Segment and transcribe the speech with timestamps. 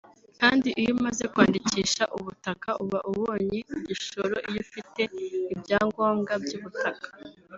[0.41, 5.01] kandi iyo umaze kwandikisha ubutaka uba ubonye igishoro iyo ufite
[5.53, 7.07] ibyangombwa by’ubutaka